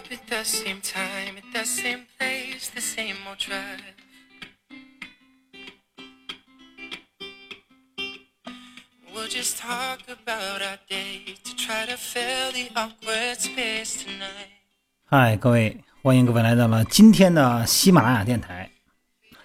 [0.00, 3.80] up at the same time, at the same place, the same old drive.
[9.12, 14.48] We'll just talk about our day to try to fill the awkward space tonight.
[15.04, 18.70] 嗨，各位，欢迎各位来到了今天的喜马拉雅电台。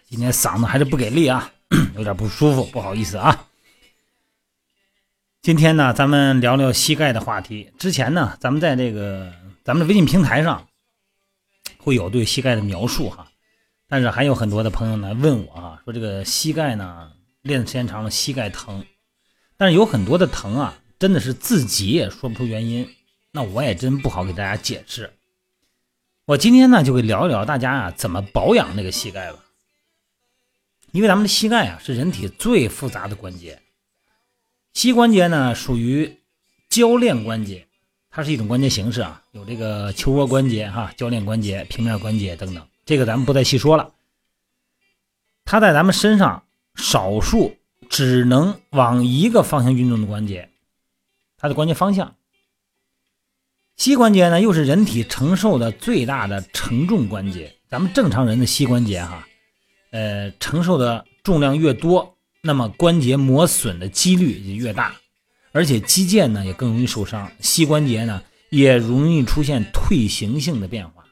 [0.07, 1.51] 今天嗓子还是不给力啊，
[1.95, 3.47] 有点不舒服，不好意思啊。
[5.41, 7.71] 今天呢，咱们聊聊膝盖的话题。
[7.77, 9.33] 之前呢，咱们在这个
[9.65, 10.69] 咱们的微信平台上
[11.79, 13.31] 会有对膝盖的描述哈，
[13.87, 17.11] 但是还有很多的朋友呢问我啊，说这个膝盖呢
[17.41, 18.85] 练的时间长了，膝盖疼。
[19.57, 22.87] 但是有很多的疼啊，真的是自己也说不出原因，
[23.31, 25.11] 那我也真不好给大家解释。
[26.25, 29.39] 我今天呢就给聊一聊大家啊怎么保养这个膝盖吧，
[30.91, 33.63] 因为咱们的膝盖啊是人体最复杂的关节，
[34.73, 36.19] 膝关节呢属于
[36.69, 37.67] 交链关节，
[38.15, 43.91] 它是一种关节形式啊，有这个球窝关节哈、铰链关节、平面关节等等，这个咱们不再细说了。
[45.43, 46.43] 它在咱们身上
[46.75, 47.57] 少数。
[47.87, 50.49] 只能往一个方向运动的关节，
[51.37, 52.15] 它的关节方向。
[53.77, 57.55] 膝关节呢，又是人体承受的最大的承重关节。
[57.69, 59.27] 咱们正常人的膝关节哈，
[59.91, 64.95] 呃，承受的重量越多，那么关节磨损的几率就越大，
[65.55, 71.05] 而且肌腱呢也更容易受伤，膝关节呢也容易出现退行性的变化。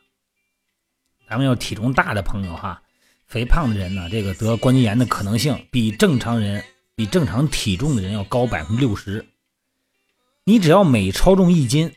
[1.30, 2.82] 咱们要体重大的朋友哈。
[3.26, 6.62] 肥胖的人呢，这个得关节炎的可能性比正常人、
[6.94, 9.26] 比正常体重的人要高百分之六十。
[10.44, 11.94] 你只要每超重一斤，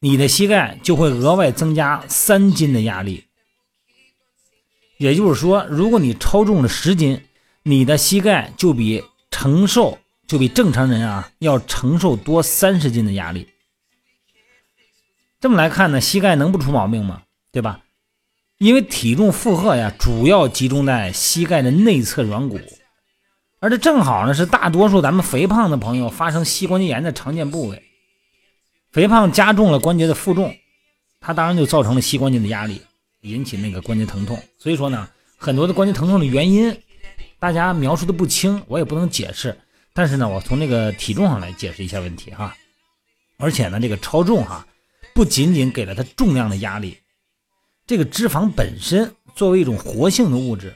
[0.00, 3.26] 你的膝盖就会额外增加三斤的压力。
[4.98, 7.22] 也就是说，如果你超重了十斤，
[7.62, 10.00] 你的膝盖就比承受
[10.30, 13.48] 就比正常人啊要承受多三十斤的压力。
[15.40, 17.22] 这么来看呢，膝盖能不出毛病吗？
[17.50, 17.80] 对吧？
[18.58, 22.60] 因为体重负荷呀，主要集中在膝盖的内侧软骨，
[23.58, 27.82] 而这正好呢是大多数咱们肥胖的朋友发生膝关节炎的常见部位。
[28.92, 30.54] 肥胖加重了关节的负重，
[31.18, 32.82] 它当然就造成了膝关节的压力，
[33.22, 34.40] 引起那个关节疼痛。
[34.58, 36.80] 所以说呢，很多的关节疼痛的原因，
[37.40, 39.58] 大家描述的不清，我也不能解释。
[40.00, 42.56] 但是呢，我从那个体重上来解释一下问题哈。
[43.36, 44.66] 而且呢，这个超重哈，
[45.14, 46.96] 不仅仅给了它重量的压力。
[47.86, 50.74] 这个脂肪本身作为一种活性的物质，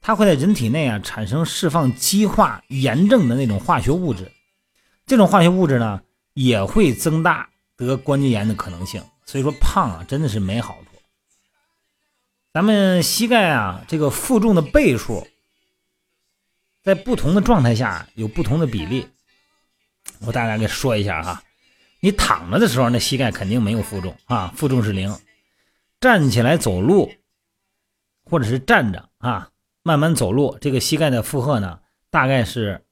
[0.00, 4.32] 它会在人体内啊产生释放激化炎症的那种化学物质。
[5.04, 6.00] 这种化学物质呢，
[6.32, 9.04] 也会增大得关节炎的可能性。
[9.26, 10.98] 所以说胖啊，真的是没好处。
[12.54, 15.28] 咱们膝盖啊，这个负重的倍数，
[16.84, 19.08] 在不同的状态下有不同的比例。
[20.20, 21.42] 我大概给说一下哈，
[22.00, 25.18] 你躺着的时候，那膝盖肯定没有负重啊，负重是零。
[25.98, 27.10] 站起来走路，
[28.24, 29.50] 或者是站着啊，
[29.82, 31.80] 慢慢走路，这个膝盖的负荷呢，
[32.10, 32.84] 大概是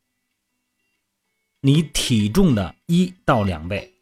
[1.60, 3.92] 你体重的一到两倍。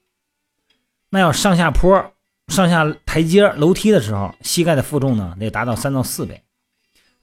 [1.08, 2.14] 那要上下坡、
[2.46, 6.44] 上下台阶、楼梯的时候，膝盖的负重呢，得达到三到四倍。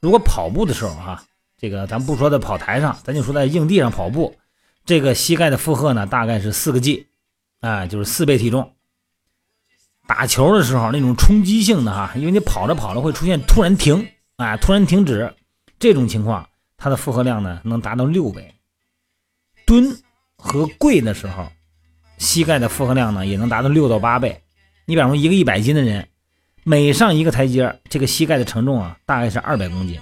[0.00, 1.24] 如果跑步的时候哈，
[1.58, 4.36] 这个咱不说在跑台上，咱就说在硬地上跑步，
[4.84, 7.08] 这个膝盖的负荷呢，大概是四个 G，
[7.60, 8.72] 啊，就是四倍体重。
[10.06, 15.34] 打球的时候那种冲击性的哈，因为你跑着跑着会出现突然停啊，突然停止
[15.78, 18.54] 这种情况，它的负荷量呢能达到六倍。
[19.66, 19.94] 蹲
[20.36, 21.50] 和跪的时候，
[22.18, 24.40] 膝盖的负荷量呢也能达到六到八倍。
[24.86, 26.08] 你比方说一个一百斤的人，
[26.64, 30.00] 每上一个台阶，这个膝盖的承重啊大概是二百公斤。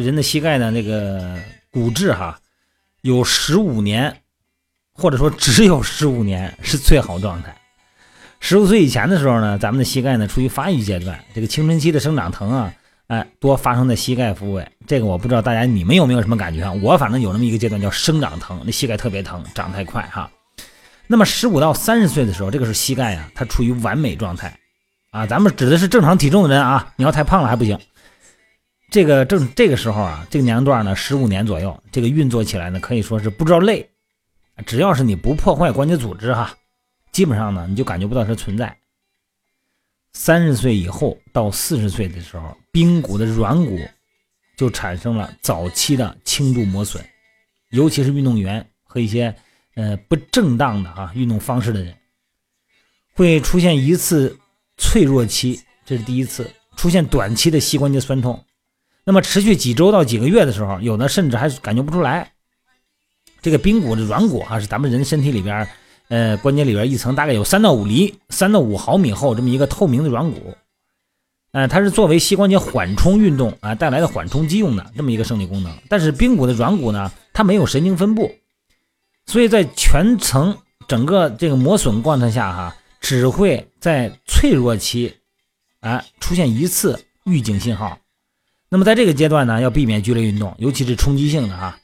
[0.00, 1.36] 人的膝盖的那个
[1.70, 2.38] 骨质哈，
[3.02, 4.22] 有十五年，
[4.94, 7.54] 或者说只有十五年是最好状态。
[8.40, 12.72] 十五岁以前的时候呢，咱们的膝盖呢处于发育阶段，这个青春期的生长疼啊，
[13.08, 14.66] 哎，多发生在膝盖部位。
[14.86, 16.72] 这个我不知道大家你们有没有什么感觉啊？
[16.82, 20.30] 我反正有那么一个阶段叫生长疼，那膝盖特别疼，长太快哈。
[21.06, 24.58] 那么十五到三十岁的时候，这个是膝盖啊，它处于完美状态
[25.10, 25.26] 啊。
[25.26, 27.78] 咱们指的是正常体重的人啊，你要太胖了还不行。
[28.92, 33.88] 这个正这个时候啊，这个年龄段呢，十五年左右，这个运作起来呢，可以说是不知道累，
[34.66, 36.54] 只要是你不破坏关节组织哈。
[37.10, 38.76] 基本上呢，你就感觉不到它存在。
[40.12, 43.80] 三十岁以后到四十岁的时候，髌骨的软骨
[44.58, 47.02] 就产生了早期的轻度磨损，
[47.70, 49.34] 尤其是运动员和一些
[49.74, 51.96] 呃不正当的啊运动方式的人，
[53.14, 54.38] 会出现一次
[54.76, 58.44] 脆弱期，这是第一次出现短期的膝关节酸痛。
[59.04, 62.32] 那么持续几周到几个月的时候，有的甚至还感觉不出来。
[63.40, 65.68] 这个髌骨的软骨啊，是咱们人身体里边。
[66.08, 70.54] 呃，关节里边一层大概有三到五厘、三到五毫米厚这么一个透明的软骨，
[71.52, 75.74] 呃，它是作为膝关节缓冲运动啊带来的缓冲肌用的这么一个生理功能。
[75.88, 78.30] 但是髌骨的软骨呢，它没有神经分布，
[79.24, 80.54] 所以在全层
[80.86, 85.16] 整个这个磨损状态下哈，只会在脆弱期
[85.80, 87.96] 啊出现一次预警信号。
[88.72, 91.78] 那么在这个阶段呢，要避免剧烈运动，尤其是冲击性的哈。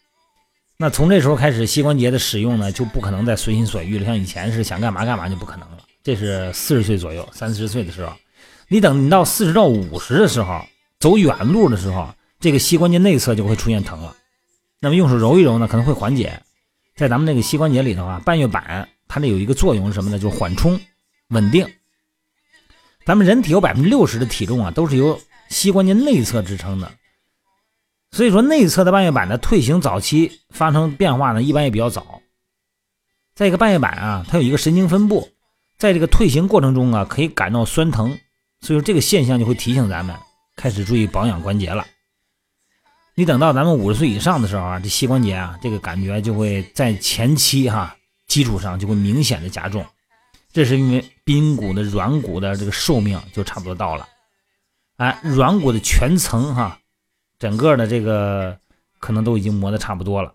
[0.79, 4.07] 那从这时候开始，膝关节的使用呢，就不可能再随心所欲了。
[4.07, 5.81] 像以前是想干嘛干嘛，就不可能了。
[6.03, 8.11] 这是四十岁左右、三四十岁的时候，
[8.69, 10.65] 你等你到四十到五十的时候，
[10.99, 12.09] 走远路的时候，
[12.41, 14.17] 这个膝关节内侧就会出现疼了。
[14.81, 16.41] 那么用手揉一揉呢，可能会缓解。
[16.97, 20.19] 在咱们这个膝关节里头啊，半月板它这有一个作用是什么呢？
[20.19, 20.81] 就是缓冲、
[21.29, 21.69] 稳定。
[23.05, 26.93] 咱们人体有百分之六十的体重啊，都是由膝关节内侧支撑的，
[28.11, 32.21] 所以说内侧的半月板的退行早期发生变化呢，一般也比较早。
[33.35, 35.29] 再一个，半月板啊，它有一个神经分布，
[35.79, 38.19] 在这个退行过程中啊，可以感到酸疼，
[38.61, 40.17] 所以说这个现象就会提醒咱们
[40.57, 41.87] 开始注意保养关节了。
[43.15, 47.97] 你等到咱们五十岁以上的时候啊，这膝关节啊，这个感觉就会在前期哈
[48.27, 49.87] 基础上就会明显的加重，
[50.53, 54.07] 这是因为髌骨的软骨的这个寿命就差不多到了。
[54.99, 56.79] 哎，软骨的全层哈，
[57.39, 58.59] 整个的这个
[58.99, 60.35] 可能都已经磨得差不多了，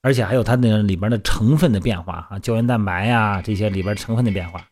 [0.00, 4.66] 而且还有它那里边的成分的变化啊，胶原蛋白呀这些里边成分的变化。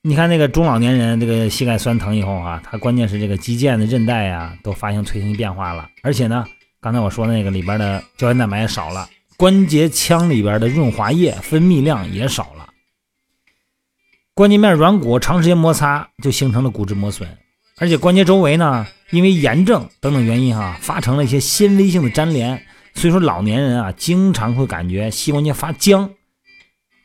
[0.00, 6.46] 你看那个中老年人这个膝盖酸疼以后啊，它关键是这个肌腱的韧带呀都发生退行变化了，而且呢，
[6.80, 9.06] 刚才我说那个里边的胶原蛋白也少了，
[9.36, 12.70] 关节腔里边的润滑液分泌量也少了，
[14.32, 17.28] 关节面软骨长时间摩擦就形成了骨质磨损。
[17.80, 22.62] 而且关节周围呢，因为炎症等等原因哈，发成了一些纤维性的粘连，
[22.92, 26.10] 所以说老年人啊，经常会感觉膝关节发僵，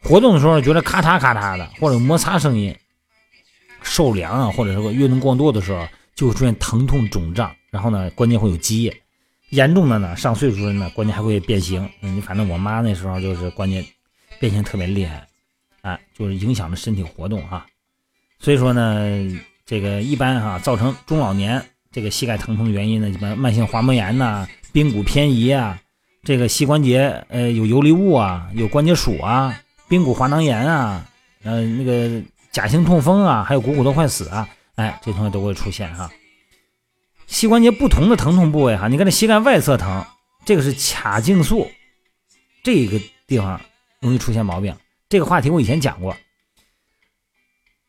[0.04, 2.76] 活动的时候觉得咔嚓咔嚓的，或者摩擦声音，
[3.84, 9.02] 受凉啊，或者说运动过度的时候，就会出现疼痛肿胀，然后呢，关节会有积液，
[9.52, 11.90] 严重的呢，上岁数人呢，关节还会变形。
[12.02, 13.82] 你反正我妈那时候就是关节
[14.42, 15.26] 变形特别厉害，
[15.80, 17.66] 啊，就是影响了身体活动哈，
[18.40, 19.40] 所以说呢。
[19.66, 25.80] 这个一般哈，造成中老年这个膝盖疼痛的原因呢，一般慢性滑膜炎呐、髌骨偏移啊，
[26.24, 29.60] 这个膝关节呃有游离物啊、有关节鼠啊、
[29.90, 31.08] 髌骨滑囊炎啊、
[31.44, 32.22] 呃那个
[32.52, 36.12] 假性痛风啊，还有股骨头坏死啊，哎，这东西都会出现哈。
[37.26, 40.06] 膝关节不同的疼痛部位哈，你看这膝盖外侧疼，
[40.46, 41.68] 这个是髂胫束
[42.64, 43.60] 这个地方
[44.00, 44.76] 容易出现毛病，
[45.10, 46.16] 这个话题我以前讲过。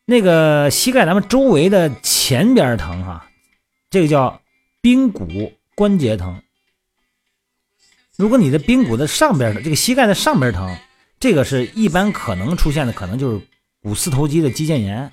[0.08, 3.28] 那个膝盖咱们周围的前边疼哈，
[3.90, 4.40] 这个叫
[4.80, 6.40] 髌骨关节疼。
[8.16, 10.78] 如果你的髌骨的上边的这个膝盖的上边疼，
[11.18, 13.44] 这个是一般可能出现的，可能就是
[13.82, 15.10] 股四头肌的肌腱炎。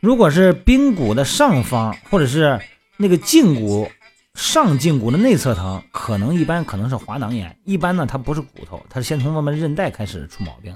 [0.00, 2.60] 如果是髌骨的上方或者是
[2.96, 3.88] 那个胫骨
[4.34, 7.56] 上胫骨的内侧疼，可能一般可能是滑囊炎。
[7.64, 10.74] 一般呢，它不是骨头，它是先从我们韧带开始出毛病。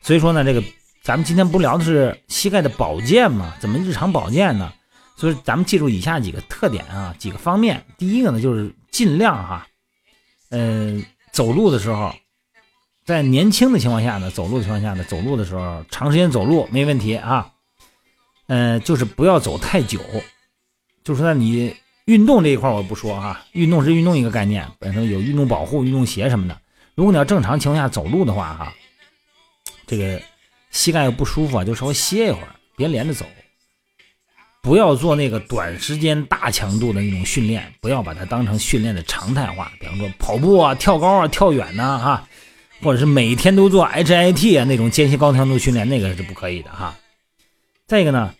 [0.00, 0.60] 所以说呢，这个。
[1.02, 3.56] 咱们今天不聊的是膝盖的保健吗？
[3.60, 4.72] 怎么日常保健呢？
[5.16, 7.84] 所以咱们记住以下几个特点啊，几个方面。
[7.98, 9.66] 第一个呢，就是尽量哈，
[10.50, 12.14] 呃，走路的时候，
[13.04, 17.50] 在年轻的情况下呢，走路的情况下呢，走路的时候长时间走路没问题啊。
[18.46, 19.98] 呃，就是不要走太久。
[21.02, 21.74] 就是说你
[22.04, 26.56] 运动这一块我不说哈，运动是运动一个概念，本身有运动保护、运动鞋什么的。
[26.94, 28.72] 如果你要正常情况下走路的话哈，
[29.88, 30.22] 这个。
[30.72, 33.24] 膝盖不舒服啊，就稍微歇一会儿，别连着走。
[34.62, 39.72] 不要做那个短时间大强度的那种训练，不要把它当成训练的常态化。
[39.80, 42.28] 比方说跑步啊、跳高啊、跳远呐，哈，
[42.80, 46.96] 或者是每天都做 HIT 啊那种间歇高强度训练，那个是不可以的哈。
[47.88, 48.32] 再一个呢，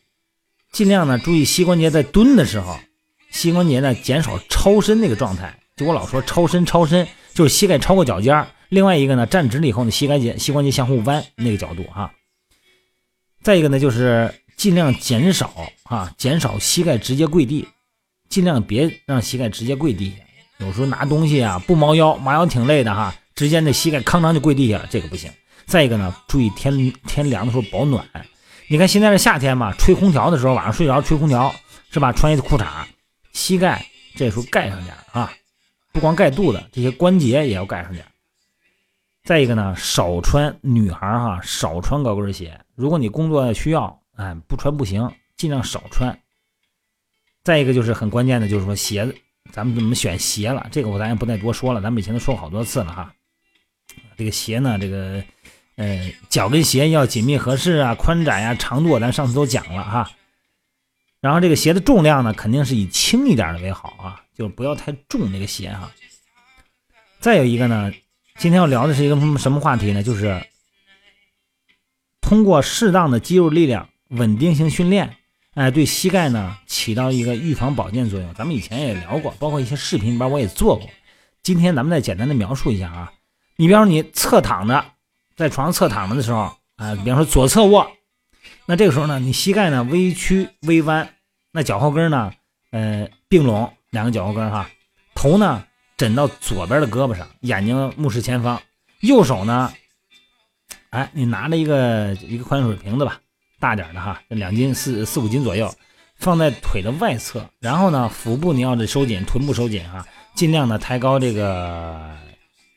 [0.71, 2.79] 尽量呢注意膝关节在蹲的时候，
[3.33, 5.59] 膝关节呢减少超伸那个状态。
[5.77, 12.13] 就我老说超伸，超伸就是膝盖超过脚尖另外一个呢，站直了以后呢，膝盖节膝关节向后弯那个角度哈。
[13.43, 15.53] 再一个呢，就是尽量减少
[15.85, 17.67] 啊，减少膝盖直接跪地，
[18.29, 20.65] 尽量别让膝盖直接跪地下。
[20.65, 25.29] 有时候拿东西啊不猫腰，猫腰挺累的哈，直接那膝盖康当就跪地下了，这个不行。
[25.67, 28.07] 再一个呢，注意天天凉的时候保暖。
[28.69, 31.53] 你看现在是夏天嘛，吹空调的时候晚上睡着吹空调
[31.91, 32.13] 是吧？
[32.13, 32.65] 穿一个裤衩，
[33.33, 33.85] 膝盖
[34.15, 35.33] 这时候盖上点啊，
[35.93, 38.05] 不光盖肚子，这些关节也要盖上点。
[39.25, 42.61] 再一个呢，少穿女孩哈，少穿高跟鞋。
[42.75, 46.19] 如果你工作需要，哎，不穿不行，尽量少穿。
[47.45, 49.15] 再一个就是很关键的，就是说鞋子，
[49.53, 50.67] 咱们怎么选鞋了？
[50.73, 53.15] 这个我咱也不再多说了，咱们以前都说过好多次了哈。
[54.17, 55.23] 这个鞋呢，这个，
[55.77, 60.11] 呃，脚跟鞋要紧密合适啊，宽窄呀、长度，咱上次都讲了哈。
[61.21, 65.91] 然后这个鞋的重量呢，肯定是以轻一点的为好啊，就不要太重那个鞋哈。
[67.21, 67.93] 再有一个呢，
[68.39, 70.03] 今天要聊的是一个什么什么话题呢？
[70.03, 70.45] 就是
[72.21, 75.17] 通过适当的肌肉力量稳定性训练，
[75.55, 78.35] 哎，对膝盖呢起到一个预防保健作用。
[78.35, 80.89] 咱们以前也聊过，包括一些视频里边我也做过。
[81.43, 83.13] 今天咱们再简单的描述一下啊。
[83.57, 84.85] 你比方说你侧躺着，
[85.37, 87.93] 在床上侧躺着的时候啊，比方说左侧卧，
[88.67, 91.15] 那这个时候呢，你膝盖呢微曲微弯，
[91.53, 92.33] 那脚后跟呢，
[92.71, 94.69] 呃，并拢两个脚后跟哈，
[95.15, 95.65] 头呢
[95.97, 98.61] 枕到左边的胳膊上，眼睛目视前方，
[99.01, 99.73] 右手呢，
[100.91, 103.21] 哎，你拿着一个一个矿泉水瓶子吧，
[103.59, 105.75] 大点的哈，两斤四四五斤左右，
[106.17, 112.17] 放在腿的外侧，然后呢，腹部你要得收紧，臀部收紧哈，尽量的抬高这个。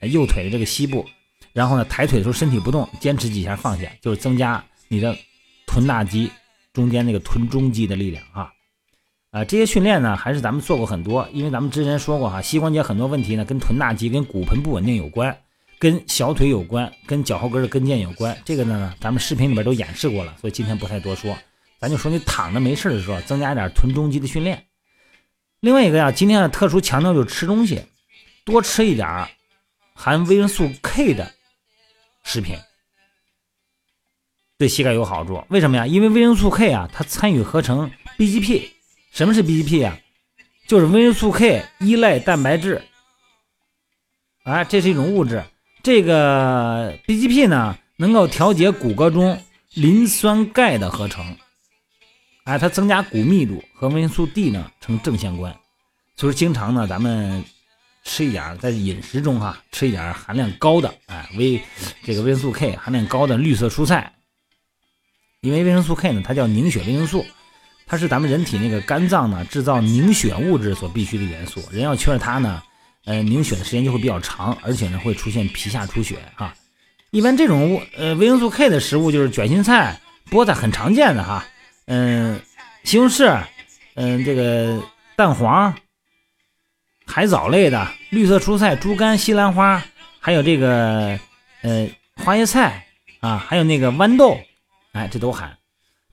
[0.01, 1.03] 右腿的这个膝部，
[1.51, 5.17] 然后呢，抬腿的时候身体不动，坚持几下放下，就是增加你的
[5.65, 6.29] 臀大肌
[6.74, 8.51] 中间那个臀中肌的力量啊。
[9.35, 15.37] 啊，这些训练呢，还是咱们做过很多，因为咱们之前说过哈，膝关节很多问题呢，跟臀大肌、跟骨盆不稳定有关，
[15.77, 18.33] 跟小腿有关，跟脚后跟的跟腱有关。
[18.45, 21.37] 这个呢，咱们视频里边都演示过了，所以今天不太多说，
[21.81, 24.63] 咱就说你躺着没事的时候，增加一点臀中肌的训练。
[25.59, 27.81] 另外一个呀，今天的特殊强调就是吃东西，
[28.45, 29.27] 多吃一点。
[29.93, 31.29] 含维生素 K 的
[32.23, 32.57] 食品
[34.57, 35.85] 对膝盖有好处，为什么呀？
[35.85, 38.75] 因为维生素 K 啊，它参与合成 BGP。
[39.15, 39.98] 什么是 BGP 啊？
[40.67, 42.84] 就是维生素 K 依赖蛋白质。
[44.43, 45.41] 啊，这是一种物质。
[45.81, 49.41] 这个 BGP 呢，能够调节骨骼中
[49.74, 51.38] 磷酸钙的合成。
[52.43, 55.55] 哎，它增加骨密度和维生素 D 呢成正相关。
[56.17, 57.43] 所以，经常呢，咱们。
[58.07, 61.60] 吃一点在饮食中哈，吃一点含量高的，哎，维
[62.03, 64.13] 这个维生素 K 含量高的绿色蔬菜。
[65.41, 67.25] 因为维生素 K 呢，它叫凝血维生素，
[67.87, 71.61] 它是咱们人体那个肝脏呢制造凝血物质所必须的元素。
[71.71, 72.61] 人要缺了它呢，
[73.05, 76.53] 呃，凝血的时间就会比较长，而且呢会出现皮下出血哈。
[77.11, 79.99] 一般这种物呃维生素 K 的食物就是卷心菜、
[80.29, 81.45] 菠菜很常见的哈，
[81.85, 82.41] 嗯，
[82.83, 83.39] 西红柿，
[83.93, 84.83] 嗯，这个
[85.15, 85.73] 蛋黄。
[87.07, 89.79] 海藻类的绿色蔬菜，猪肝、西兰花，
[90.19, 91.19] 还有这个
[91.61, 92.87] 呃花椰菜
[93.19, 94.39] 啊，还有那个豌豆，
[94.91, 95.55] 哎，这都含。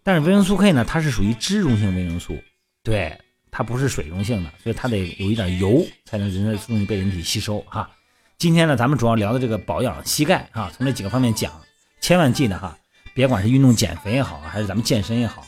[0.02, 2.36] 但是维生素 K 呢，它是属于脂溶性维生素，
[2.82, 3.18] 对，
[3.50, 7.90] 它不是水溶性的，所以它得有一点油才能人容易被人体吸收哈。
[8.38, 11.52] 今天呢，咱们主要聊的这个保养膝盖啊，从这几个方面讲，
[12.00, 12.76] 千万记得哈，
[13.14, 15.46] 别管是运动减肥也好，还是咱们健身也好，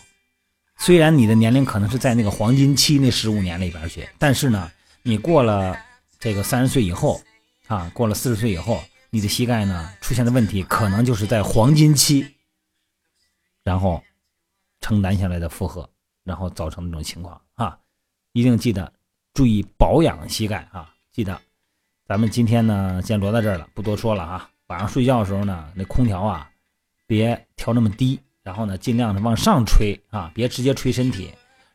[0.79, 4.71] 虽然你的年龄可能是在那个黄金期那十五年里边去，但是呢。
[5.07, 5.79] 你过了
[6.19, 7.21] 这个三十岁以后，
[7.67, 12.27] 啊，过了四十岁以后，你的膝盖呢出现的问题，可能就是在黄金期，
[13.63, 14.03] 然后
[14.85, 15.89] 承担下来的负荷，
[16.25, 17.79] 然后造成这种情况啊，
[18.33, 18.93] 一定记得
[19.33, 20.93] 注意保养膝盖啊！
[21.11, 21.41] 记得，
[22.07, 24.47] 咱们今天呢先聊到这儿了，不多说了啊。
[24.67, 26.51] 晚上睡觉的时候呢，那空调啊，
[27.07, 31.31] 别调那么低，然后呢尽量的往上吹啊，别直接吹身体。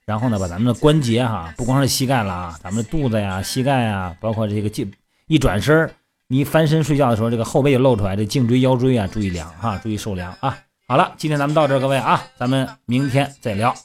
[0.05, 4.93] 然后呢，把咱们的关节哈，不光是膝盖了啊，咱们的肚子呀、膝盖啊，包括这个颈，
[5.25, 5.91] 一转身
[6.27, 10.55] 你翻身睡觉的时候，这个后背也露出来，这颈椎、腰椎啊，注意凉哈，注意受凉啊。
[10.89, 13.75] 好了，今天咱们到这儿，各位啊，咱们明天再聊。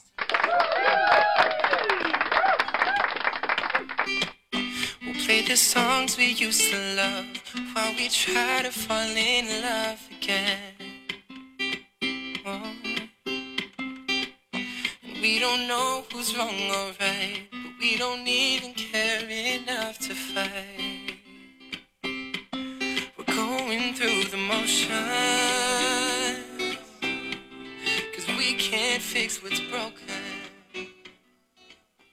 [15.21, 21.19] We don't know who's wrong or right, but we don't even care enough to fight.
[23.15, 24.89] We're going through the motions,
[28.75, 30.04] can't fix what's broken.